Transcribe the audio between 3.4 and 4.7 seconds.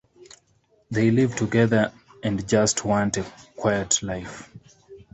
quiet life.